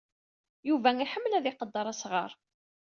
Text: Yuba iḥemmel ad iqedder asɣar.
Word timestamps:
Yuba 0.67 0.89
iḥemmel 1.03 1.33
ad 1.33 1.45
iqedder 1.51 1.85
asɣar. 1.91 2.31